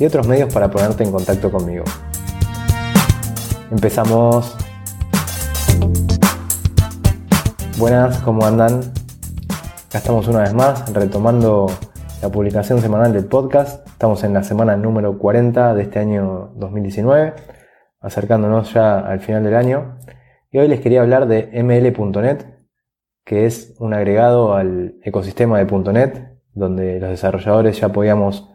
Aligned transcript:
y 0.00 0.06
otros 0.06 0.26
medios 0.26 0.52
para 0.52 0.70
ponerte 0.70 1.04
en 1.04 1.12
contacto 1.12 1.52
conmigo. 1.52 1.84
Empezamos. 3.70 4.56
Buenas, 7.78 8.18
¿cómo 8.20 8.44
andan? 8.46 8.80
Acá 9.88 9.98
estamos 9.98 10.26
una 10.28 10.40
vez 10.40 10.54
más 10.54 10.90
retomando 10.92 11.66
la 12.22 12.30
publicación 12.30 12.80
semanal 12.80 13.12
del 13.12 13.26
podcast. 13.26 13.86
Estamos 13.88 14.24
en 14.24 14.32
la 14.32 14.42
semana 14.42 14.74
número 14.76 15.18
40 15.18 15.74
de 15.74 15.82
este 15.82 15.98
año 15.98 16.52
2019, 16.56 17.34
acercándonos 18.00 18.72
ya 18.72 19.00
al 19.00 19.20
final 19.20 19.44
del 19.44 19.54
año. 19.54 19.98
Y 20.50 20.58
hoy 20.58 20.68
les 20.68 20.80
quería 20.80 21.02
hablar 21.02 21.28
de 21.28 21.50
ml.net, 21.62 22.46
que 23.24 23.44
es 23.44 23.76
un 23.78 23.92
agregado 23.92 24.54
al 24.54 24.96
ecosistema 25.04 25.62
de 25.62 25.92
.net, 25.92 26.38
donde 26.54 26.98
los 27.00 27.10
desarrolladores 27.10 27.78
ya 27.78 27.90
podíamos 27.90 28.50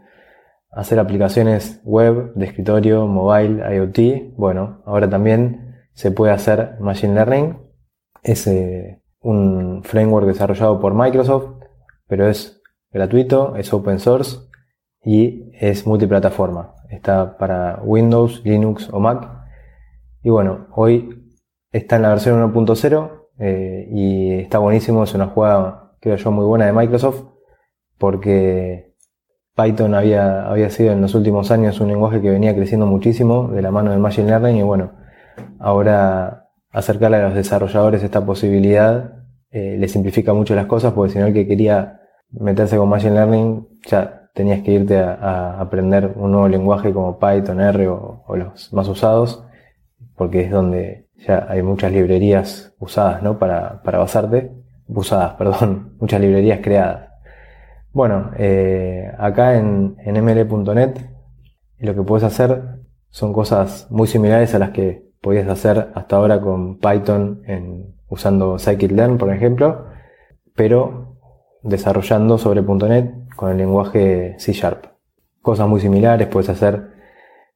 hacer 0.76 1.00
aplicaciones 1.00 1.82
web, 1.84 2.34
de 2.36 2.46
escritorio, 2.46 3.08
mobile, 3.08 3.64
IoT. 3.76 4.36
Bueno, 4.36 4.82
ahora 4.86 5.10
también 5.10 5.76
se 5.94 6.12
puede 6.12 6.34
hacer 6.34 6.76
Machine 6.80 7.16
Learning. 7.16 7.58
Es 8.22 8.46
eh, 8.48 9.02
un 9.22 9.84
framework 9.84 10.28
desarrollado 10.28 10.80
por 10.80 10.94
Microsoft, 10.94 11.64
pero 12.08 12.28
es 12.28 12.62
gratuito, 12.92 13.56
es 13.56 13.74
open 13.74 14.00
source 14.00 14.38
y 15.02 15.50
es 15.54 15.88
multiplataforma. 15.88 16.76
Está 16.90 17.38
para 17.38 17.82
Windows, 17.82 18.42
Linux 18.44 18.90
o 18.92 19.00
Mac. 19.00 19.30
Y 20.24 20.30
bueno, 20.30 20.68
hoy 20.76 21.34
está 21.72 21.96
en 21.96 22.02
la 22.02 22.10
versión 22.10 22.54
1.0 22.54 23.28
eh, 23.40 23.88
y 23.92 24.34
está 24.40 24.60
buenísimo. 24.60 25.04
Es 25.04 25.14
una 25.14 25.28
jugada, 25.28 25.94
creo 26.02 26.18
yo, 26.18 26.32
muy 26.32 26.46
buena 26.46 26.66
de 26.66 26.74
Microsoft 26.74 27.24
porque 27.98 28.95
Python 29.56 29.96
había, 29.96 30.48
había 30.48 30.70
sido 30.70 30.92
en 30.92 31.02
los 31.02 31.16
últimos 31.16 31.50
años 31.50 31.80
un 31.80 31.88
lenguaje 31.88 32.22
que 32.22 32.30
venía 32.30 32.54
creciendo 32.54 32.86
muchísimo 32.86 33.48
de 33.48 33.62
la 33.62 33.72
mano 33.72 33.92
del 33.92 34.00
Machine 34.00 34.28
Learning 34.28 34.58
y 34.58 34.64
bueno, 34.64 34.92
ahora 35.60 36.50
acercarle 36.72 37.18
a 37.18 37.24
los 37.30 37.36
desarrolladores 37.36 38.04
esta 38.04 38.26
posibilidad 38.26 39.14
eh, 39.52 39.78
le 39.80 39.88
simplifica 39.88 40.34
mucho 40.34 40.56
las 40.56 40.66
cosas 40.66 40.92
porque 40.92 41.14
si 41.14 41.20
no 41.20 41.28
el 41.28 41.34
que 41.34 41.48
quería 41.48 42.02
meterse 42.32 42.76
con 42.76 42.90
Machine 42.90 43.14
Learning 43.14 43.68
ya 43.88 44.30
tenías 44.34 44.62
que 44.62 44.72
irte 44.72 45.00
a, 45.00 45.62
aprender 45.62 46.12
un 46.18 46.34
nuevo 46.34 46.50
lenguaje 46.50 46.92
como 46.92 47.18
Python, 47.18 47.62
R 47.62 47.88
o, 47.88 48.26
los 48.36 48.74
más 48.74 48.90
usados 48.90 49.46
porque 50.18 50.42
es 50.42 50.52
donde 50.52 51.08
ya 51.26 51.46
hay 51.48 51.62
muchas 51.62 51.94
librerías 51.94 52.74
usadas 52.80 53.24
¿no? 53.24 53.40
para, 53.40 53.82
para 53.84 54.00
basarte, 54.00 54.52
usadas, 54.88 55.34
perdón, 55.38 55.96
muchas 56.00 56.20
librerías 56.20 56.60
creadas. 56.62 57.05
Bueno, 57.96 58.32
eh, 58.38 59.10
acá 59.18 59.56
en, 59.56 59.96
ml.net 60.06 60.98
lo 61.78 61.96
que 61.96 62.02
puedes 62.02 62.26
hacer 62.26 62.82
son 63.10 63.32
cosas 63.32 63.88
muy 63.90 64.06
similares 64.06 64.54
a 64.54 64.60
las 64.60 64.72
que 64.72 65.14
podías 65.22 65.48
hacer 65.48 65.92
hasta 65.96 66.18
ahora 66.18 66.42
con 66.42 66.78
Python 66.78 67.42
en, 67.46 67.96
usando 68.10 68.60
scikit-learn, 68.60 69.18
por 69.18 69.34
ejemplo, 69.34 69.86
pero 70.58 71.16
desarrollando 71.64 72.38
sobre 72.38 72.64
.NET 72.64 73.34
con 73.38 73.52
el 73.52 73.58
lenguaje 73.60 74.36
C 74.40 74.52
Sharp. 74.52 74.88
Cosas 75.42 75.70
muy 75.70 75.80
similares, 75.80 76.28
puedes 76.28 76.50
hacer 76.50 76.90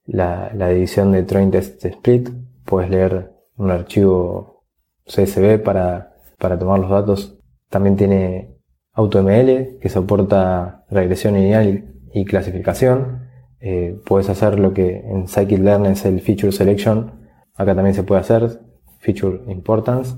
la, 0.06 0.54
la 0.54 0.72
edición 0.72 1.12
de 1.12 1.24
train 1.24 1.52
test 1.52 1.84
split, 1.84 2.30
puedes 2.64 2.90
leer 2.90 3.34
un 3.58 3.72
archivo 3.72 4.64
CSV 5.04 5.62
para, 5.62 6.14
para 6.38 6.58
tomar 6.58 6.80
los 6.80 6.92
datos. 6.92 7.38
También 7.70 7.98
tiene 7.98 8.59
AutoML, 9.00 9.78
que 9.80 9.90
soporta 9.90 10.84
regresión 10.90 11.36
lineal 11.36 11.86
y 12.14 12.26
clasificación. 12.26 13.30
Eh, 13.62 13.98
puedes 14.06 14.30
hacer 14.30 14.60
lo 14.60 14.74
que 14.74 14.98
en 14.98 15.28
scikit-learn 15.28 15.86
es 15.86 16.06
el 16.06 16.20
Feature 16.20 16.52
Selection. 16.52 17.12
Acá 17.56 17.76
también 17.76 17.96
se 17.96 18.04
puede 18.04 18.22
hacer 18.22 18.60
Feature 19.00 19.44
Importance. 19.48 20.18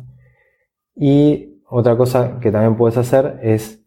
Y 0.96 1.62
otra 1.70 1.96
cosa 1.96 2.40
que 2.40 2.52
también 2.52 2.76
puedes 2.76 2.98
hacer 2.98 3.40
es, 3.44 3.84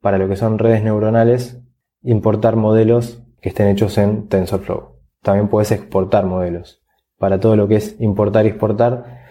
para 0.00 0.16
lo 0.16 0.28
que 0.28 0.36
son 0.36 0.58
redes 0.58 0.82
neuronales, 0.82 1.60
importar 2.02 2.54
modelos 2.54 3.24
que 3.40 3.48
estén 3.48 3.66
hechos 3.66 3.98
en 3.98 4.28
TensorFlow. 4.28 4.96
También 5.22 5.48
puedes 5.48 5.72
exportar 5.72 6.24
modelos. 6.24 6.84
Para 7.18 7.40
todo 7.40 7.56
lo 7.56 7.66
que 7.66 7.76
es 7.76 8.00
importar 8.00 8.46
y 8.46 8.50
exportar, 8.50 9.22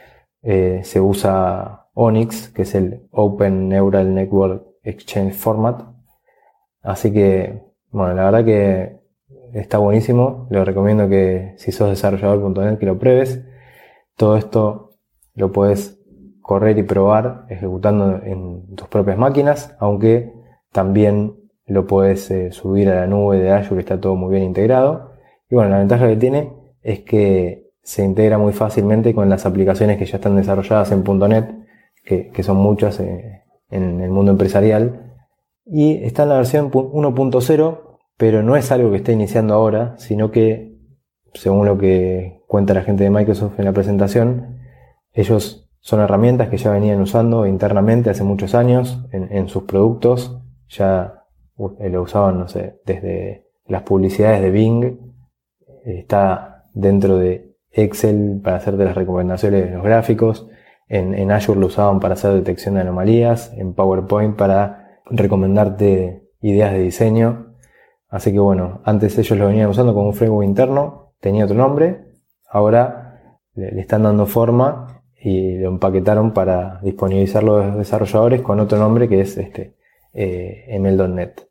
eh, 0.42 0.82
se 0.84 1.00
usa 1.00 1.88
ONIX, 1.94 2.50
que 2.50 2.64
es 2.64 2.76
el 2.76 3.08
Open 3.12 3.70
Neural 3.70 4.14
Network 4.14 4.75
Exchange 4.86 5.34
Format. 5.34 5.82
Así 6.82 7.12
que, 7.12 7.62
bueno, 7.92 8.14
la 8.14 8.26
verdad 8.26 8.46
que 8.46 9.00
está 9.54 9.80
buenísimo. 9.80 10.48
Le 10.50 10.64
recomiendo 10.64 11.10
que 11.10 11.56
si 11.58 11.72
sos 11.72 11.90
desarrollador.net 11.90 12.78
que 12.78 12.86
lo 12.86 12.98
pruebes. 12.98 13.44
Todo 14.16 14.38
esto 14.38 14.98
lo 15.34 15.52
puedes 15.52 16.00
correr 16.42 16.78
y 16.78 16.84
probar 16.84 17.46
ejecutando 17.50 18.22
en 18.24 18.76
tus 18.76 18.88
propias 18.88 19.18
máquinas, 19.18 19.76
aunque 19.80 20.32
también 20.72 21.36
lo 21.66 21.88
puedes 21.88 22.30
eh, 22.30 22.52
subir 22.52 22.90
a 22.90 23.02
la 23.02 23.08
nube 23.08 23.40
de 23.40 23.52
Azure, 23.52 23.82
está 23.82 24.00
todo 24.00 24.16
muy 24.16 24.32
bien 24.32 24.44
integrado. 24.44 25.12
Y 25.50 25.56
bueno, 25.56 25.72
la 25.72 25.80
ventaja 25.80 26.08
que 26.08 26.18
tiene 26.18 26.54
es 26.84 27.00
que 27.00 27.72
se 27.82 28.04
integra 28.04 28.38
muy 28.38 28.54
fácilmente 28.54 29.16
con 29.16 29.30
las 29.30 29.46
aplicaciones 29.46 29.98
que 29.98 30.06
ya 30.06 30.18
están 30.18 30.36
desarrolladas 30.36 30.92
en 30.92 31.04
.NET, 31.04 31.52
que, 32.04 32.30
que 32.30 32.44
son 32.44 32.58
muchas 32.58 33.00
eh, 33.00 33.45
en 33.70 34.02
el 34.02 34.10
mundo 34.10 34.32
empresarial. 34.32 35.14
Y 35.66 36.04
está 36.04 36.24
en 36.24 36.30
la 36.30 36.38
versión 36.38 36.72
1.0, 36.72 38.00
pero 38.18 38.44
no 38.44 38.56
es 38.56 38.72
algo 38.72 38.92
que 38.92 38.98
esté 38.98 39.14
iniciando 39.14 39.54
ahora, 39.54 39.96
sino 39.98 40.32
que, 40.32 40.78
según 41.34 41.66
lo 41.66 41.78
que 41.78 42.42
cuenta 42.48 42.74
la 42.74 42.84
gente 42.84 43.04
de 43.04 43.10
Microsoft 43.10 43.60
en 43.60 43.66
la 43.66 43.74
presentación, 43.74 44.60
ellos 45.14 45.70
son 45.80 46.02
herramientas 46.02 46.50
que 46.50 46.58
ya 46.58 46.72
venían 46.72 47.02
usando 47.02 47.46
internamente 47.46 48.10
hace 48.10 48.24
muchos 48.24 48.56
años 48.56 49.06
en, 49.12 49.48
sus 49.48 49.64
productos. 49.64 50.40
Ya 50.70 51.24
eh, 51.80 51.90
lo 51.90 52.02
usaban, 52.02 52.40
no 52.40 52.48
sé, 52.48 52.82
desde 52.86 53.48
las 53.68 53.84
publicidades 53.84 54.42
de 54.42 54.52
Bing, 54.52 54.98
está 55.86 56.64
dentro 56.74 57.18
de 57.18 57.56
Excel 57.72 58.42
para 58.44 58.58
hacerte 58.58 58.86
las 58.86 58.96
recomendaciones 58.96 59.66
de 59.66 59.76
los 59.76 59.84
gráficos, 59.84 60.48
en, 60.88 61.32
Azure 61.32 61.60
lo 61.60 61.68
usaban 61.68 62.00
para 62.00 62.14
hacer 62.14 62.34
detección 62.34 62.76
de 62.76 62.82
anomalías, 62.82 63.54
en 63.58 63.74
PowerPoint 63.74 64.36
para 64.36 65.00
recomendarte 65.06 66.30
ideas 66.42 66.74
de 66.74 66.80
diseño. 66.80 67.56
Así 68.08 68.32
que 68.32 68.40
bueno, 68.40 68.82
antes 68.86 69.18
ellos 69.18 69.38
lo 69.38 69.48
venían 69.48 69.70
usando 69.70 69.94
como 69.94 70.08
un 70.08 70.14
framework 70.14 70.48
interno, 70.48 71.14
tenía 71.20 71.46
otro 71.46 71.58
nombre, 71.58 72.06
ahora 72.50 73.40
le, 73.54 73.80
están 73.80 74.04
dando 74.04 74.26
forma 74.26 75.02
y 75.20 75.58
lo 75.58 75.70
empaquetaron 75.70 76.34
para 76.34 76.80
disponibilizarlo 76.82 77.58
a 77.58 77.68
los 77.68 77.78
desarrolladores 77.78 78.42
con 78.42 78.60
otro 78.60 78.78
nombre 78.78 79.10
que 79.10 79.22
es 79.22 79.38
este 79.38 79.76
eh, 80.14 80.78
ML.NET. 80.80 81.50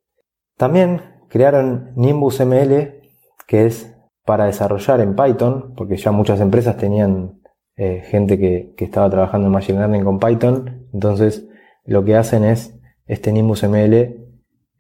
También 0.57 1.01
crearon 1.29 1.91
Nimbus 1.97 2.41
ML, 2.41 3.01
que 3.49 3.67
es 3.67 3.93
para 4.25 4.47
desarrollar 4.47 5.01
en 5.01 5.17
Python, 5.17 5.75
porque 5.77 5.97
ya 5.97 6.13
muchas 6.13 6.41
empresas 6.41 6.77
tenían 6.77 7.41
eh, 7.77 8.03
gente 8.07 8.39
que, 8.39 8.75
estaba 8.79 9.11
trabajando 9.11 9.49
en 9.49 9.53
Machine 9.53 9.79
Learning 9.79 10.05
con 10.05 10.19
Python. 10.19 10.87
Entonces, 10.93 11.47
lo 11.85 12.05
que 12.05 12.17
hacen 12.17 12.45
es 12.45 12.79
este 13.07 13.33
Nimbus 13.33 13.65
ML 13.65 14.25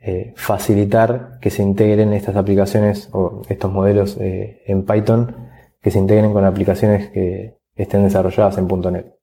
eh, 0.00 0.32
facilitar 0.36 1.38
que 1.40 1.50
se 1.50 1.62
integren 1.62 2.12
estas 2.12 2.36
aplicaciones 2.36 3.08
o 3.12 3.42
estos 3.48 3.72
modelos 3.72 4.16
eh, 4.20 4.62
en 4.66 4.84
Python, 4.84 5.34
que 5.80 5.90
se 5.90 5.98
integren 5.98 6.32
con 6.32 6.44
aplicaciones 6.44 7.10
que 7.10 7.58
estén 7.74 8.04
desarrolladas 8.04 8.58
en 8.58 8.68
.NET. 8.68 9.14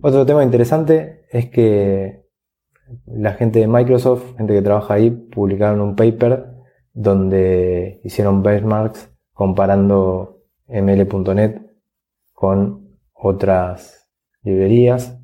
Otro 0.00 0.26
tema 0.26 0.42
interesante 0.42 1.26
es 1.30 1.48
que 1.50 2.22
la 3.06 3.34
gente 3.34 3.60
de 3.60 3.68
Microsoft, 3.68 4.36
gente 4.36 4.54
que 4.54 4.62
trabaja 4.62 4.94
ahí, 4.94 5.10
publicaron 5.10 5.80
un 5.80 5.96
paper 5.96 6.46
donde 6.92 8.00
hicieron 8.04 8.42
benchmarks 8.42 9.10
comparando 9.32 10.42
ml.net 10.68 11.60
con 12.32 12.81
otras 13.22 14.08
librerías, 14.42 15.18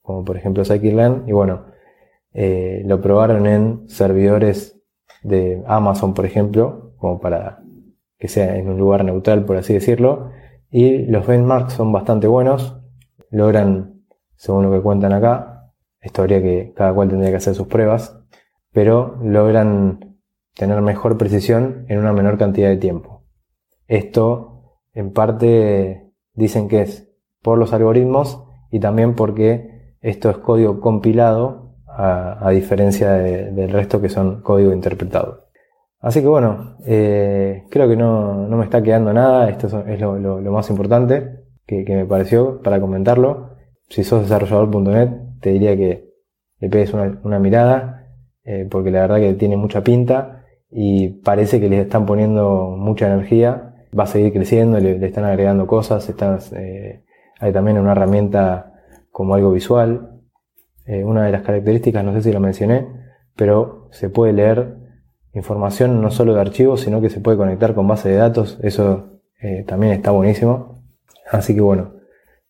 como 0.00 0.24
por 0.24 0.36
ejemplo 0.36 0.64
Scikit-learn, 0.64 1.24
y 1.28 1.32
bueno, 1.32 1.66
eh, 2.32 2.82
lo 2.86 3.00
probaron 3.00 3.46
en 3.46 3.88
servidores 3.88 4.80
de 5.22 5.62
Amazon, 5.66 6.14
por 6.14 6.24
ejemplo, 6.24 6.94
como 6.96 7.20
para 7.20 7.62
que 8.18 8.28
sea 8.28 8.56
en 8.56 8.68
un 8.68 8.78
lugar 8.78 9.04
neutral, 9.04 9.44
por 9.44 9.56
así 9.56 9.74
decirlo. 9.74 10.30
Y 10.70 11.04
los 11.06 11.26
benchmarks 11.26 11.74
son 11.74 11.92
bastante 11.92 12.26
buenos, 12.26 12.80
logran, 13.30 14.02
según 14.36 14.64
lo 14.64 14.72
que 14.72 14.80
cuentan 14.80 15.12
acá, 15.12 15.72
esto 16.00 16.22
habría 16.22 16.42
que, 16.42 16.72
cada 16.74 16.94
cual 16.94 17.08
tendría 17.08 17.30
que 17.30 17.36
hacer 17.36 17.54
sus 17.54 17.66
pruebas, 17.66 18.18
pero 18.72 19.18
logran 19.22 20.16
tener 20.54 20.80
mejor 20.80 21.18
precisión 21.18 21.84
en 21.88 21.98
una 21.98 22.12
menor 22.12 22.38
cantidad 22.38 22.68
de 22.68 22.76
tiempo. 22.78 23.24
Esto, 23.86 24.78
en 24.94 25.12
parte, 25.12 26.10
dicen 26.34 26.68
que 26.68 26.82
es 26.82 27.11
por 27.42 27.58
los 27.58 27.72
algoritmos 27.72 28.44
y 28.70 28.80
también 28.80 29.14
porque 29.14 29.96
esto 30.00 30.30
es 30.30 30.38
código 30.38 30.80
compilado 30.80 31.74
a, 31.86 32.50
diferencia 32.50 33.12
del 33.12 33.70
resto 33.70 34.00
que 34.00 34.08
son 34.08 34.40
código 34.40 34.72
interpretado. 34.72 35.42
Así 36.00 36.20
que 36.20 36.26
bueno, 36.26 36.76
eh, 36.84 37.64
creo 37.70 37.88
que 37.88 37.96
no, 37.96 38.48
me 38.48 38.64
está 38.64 38.82
quedando 38.82 39.12
nada, 39.12 39.48
esto 39.48 39.84
es 39.86 40.00
lo, 40.00 40.40
más 40.50 40.68
importante 40.70 41.44
que, 41.64 41.84
me 41.88 42.06
pareció 42.06 42.60
para 42.60 42.80
comentarlo. 42.80 43.50
Si 43.88 44.02
sos 44.02 44.22
desarrollador.net, 44.22 45.10
te 45.40 45.52
diría 45.52 45.76
que 45.76 46.10
le 46.58 46.68
pegues 46.68 46.92
una, 46.92 47.38
mirada, 47.38 48.08
eh, 48.44 48.66
porque 48.68 48.90
la 48.90 49.02
verdad 49.02 49.16
que 49.18 49.34
tiene 49.34 49.56
mucha 49.56 49.84
pinta 49.84 50.44
y 50.70 51.08
parece 51.08 51.60
que 51.60 51.68
les 51.68 51.80
están 51.80 52.04
poniendo 52.04 52.74
mucha 52.76 53.06
energía, 53.06 53.74
va 53.96 54.04
a 54.04 54.06
seguir 54.08 54.32
creciendo, 54.32 54.80
le, 54.80 55.04
están 55.06 55.24
agregando 55.24 55.68
cosas, 55.68 56.08
están, 56.08 56.38
eh, 56.56 57.04
hay 57.42 57.52
también 57.52 57.76
una 57.78 57.92
herramienta 57.92 58.72
como 59.10 59.34
algo 59.34 59.52
visual. 59.52 60.20
una 60.86 61.26
de 61.26 61.32
las 61.32 61.42
características, 61.42 62.04
no 62.04 62.12
sé 62.14 62.22
si 62.22 62.32
lo 62.32 62.40
mencioné, 62.40 62.86
pero 63.36 63.88
se 63.92 64.08
puede 64.08 64.32
leer 64.32 64.76
información 65.34 66.00
no 66.00 66.10
solo 66.10 66.34
de 66.34 66.40
archivos, 66.40 66.80
sino 66.82 67.00
que 67.00 67.10
se 67.10 67.20
puede 67.20 67.36
conectar 67.36 67.74
con 67.74 67.88
base 67.88 68.08
de 68.08 68.16
datos. 68.16 68.58
Eso 68.62 69.20
eh, 69.40 69.64
también 69.66 69.92
está 69.92 70.10
buenísimo. 70.10 70.82
Así 71.30 71.54
que 71.54 71.60
bueno, 71.60 71.94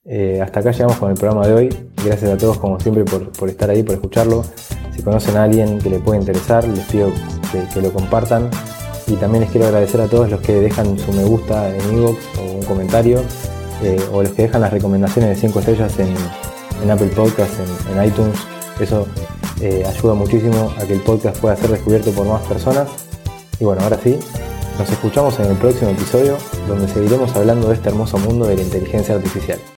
eh, 0.04 0.40
hasta 0.42 0.60
acá 0.60 0.72
llegamos 0.72 0.96
con 0.96 1.10
el 1.10 1.16
programa 1.16 1.46
de 1.46 1.54
hoy. 1.54 1.68
Gracias 2.04 2.30
a 2.30 2.36
todos 2.36 2.58
como 2.58 2.80
siempre 2.80 3.04
por, 3.04 3.48
estar 3.48 3.70
ahí, 3.70 3.82
por 3.82 3.94
escucharlo. 3.94 4.42
Si 4.92 5.02
conocen 5.02 5.36
a 5.36 5.44
alguien 5.44 5.78
que 5.78 5.90
le 5.90 6.00
puede 6.00 6.20
interesar, 6.20 6.66
les 6.66 6.84
pido 6.86 7.10
que, 7.72 7.80
lo 7.80 7.92
compartan. 7.92 8.50
Y 9.06 9.14
también 9.16 9.42
les 9.42 9.50
quiero 9.50 9.66
agradecer 9.66 10.00
a 10.00 10.06
todos 10.06 10.30
los 10.30 10.40
que 10.40 10.54
dejan 10.54 10.98
su 10.98 11.12
me 11.12 11.24
gusta 11.24 11.74
en 11.74 11.96
iVoox 11.96 12.38
o 12.38 12.52
un 12.56 12.62
comentario, 12.62 13.20
eh, 13.82 14.00
o 14.12 14.22
los 14.22 14.32
que 14.32 14.42
dejan 14.42 14.60
las 14.60 14.72
recomendaciones 14.72 15.30
de 15.30 15.36
5 15.48 15.58
estrellas 15.60 15.98
en, 15.98 16.90
Apple 16.90 17.08
Podcasts, 17.08 17.58
en, 17.90 18.04
iTunes. 18.04 18.36
Eso 18.80 19.06
eh, 19.60 19.84
ayuda 19.86 20.14
muchísimo 20.14 20.72
a 20.78 20.84
que 20.84 20.94
el 20.94 21.00
podcast 21.00 21.38
pueda 21.38 21.56
ser 21.56 21.70
descubierto 21.70 22.10
por 22.12 22.26
más 22.26 22.42
personas. 22.42 22.88
Y 23.60 23.64
bueno, 23.64 23.82
ahora 23.82 23.98
sí, 24.02 24.18
nos 24.78 24.90
escuchamos 24.90 25.38
en 25.38 25.46
el 25.46 25.56
próximo 25.56 25.90
episodio 25.90 26.36
donde 26.66 26.88
seguiremos 26.88 27.34
hablando 27.36 27.68
de 27.68 27.74
este 27.74 27.88
hermoso 27.88 28.18
mundo 28.18 28.46
de 28.46 28.56
la 28.56 28.62
inteligencia 28.62 29.14
artificial. 29.14 29.58